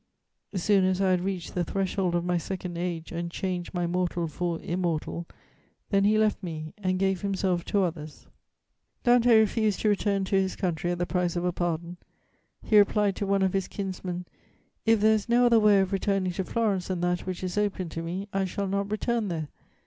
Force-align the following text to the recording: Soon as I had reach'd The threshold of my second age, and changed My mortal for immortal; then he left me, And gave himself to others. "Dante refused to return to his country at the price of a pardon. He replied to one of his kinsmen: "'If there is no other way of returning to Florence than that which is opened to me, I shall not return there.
Soon 0.55 0.83
as 0.83 0.99
I 0.99 1.11
had 1.11 1.21
reach'd 1.23 1.53
The 1.53 1.63
threshold 1.63 2.15
of 2.15 2.25
my 2.25 2.39
second 2.39 2.75
age, 2.75 3.11
and 3.11 3.29
changed 3.29 3.71
My 3.71 3.85
mortal 3.85 4.27
for 4.27 4.59
immortal; 4.63 5.27
then 5.91 6.05
he 6.05 6.17
left 6.17 6.41
me, 6.41 6.73
And 6.79 6.97
gave 6.97 7.21
himself 7.21 7.63
to 7.65 7.83
others. 7.83 8.25
"Dante 9.03 9.39
refused 9.39 9.81
to 9.81 9.89
return 9.89 10.23
to 10.23 10.35
his 10.35 10.55
country 10.55 10.89
at 10.89 10.97
the 10.97 11.05
price 11.05 11.35
of 11.35 11.45
a 11.45 11.51
pardon. 11.51 11.97
He 12.63 12.79
replied 12.79 13.15
to 13.17 13.27
one 13.27 13.43
of 13.43 13.53
his 13.53 13.67
kinsmen: 13.67 14.25
"'If 14.87 15.01
there 15.01 15.13
is 15.13 15.29
no 15.29 15.45
other 15.45 15.59
way 15.59 15.79
of 15.81 15.91
returning 15.93 16.31
to 16.31 16.45
Florence 16.45 16.87
than 16.87 17.01
that 17.01 17.27
which 17.27 17.43
is 17.43 17.55
opened 17.55 17.91
to 17.91 18.01
me, 18.01 18.27
I 18.33 18.45
shall 18.45 18.65
not 18.65 18.89
return 18.89 19.27
there. 19.27 19.49